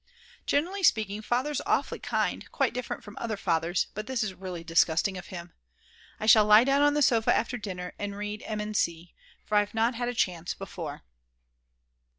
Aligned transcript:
Generally 0.47 0.81
speaking 0.81 1.21
Father's 1.21 1.61
awfully 1.67 1.99
kind, 1.99 2.51
quite 2.51 2.73
different 2.73 3.03
from 3.03 3.15
other 3.21 3.37
fathers, 3.37 3.85
but 3.93 4.07
this 4.07 4.23
is 4.23 4.33
really 4.33 4.63
disgusting 4.63 5.15
of 5.15 5.27
him. 5.27 5.53
I 6.19 6.25
shall 6.25 6.43
lie 6.43 6.63
down 6.63 6.81
on 6.81 6.95
the 6.95 7.03
sofa 7.03 7.31
after 7.37 7.55
dinner 7.55 7.93
and 7.99 8.17
read 8.17 8.41
Immensee, 8.49 9.11
for 9.45 9.57
I've 9.57 9.75
not 9.75 9.93
had 9.93 10.09
a 10.09 10.15
chance 10.15 10.55
before. 10.55 11.03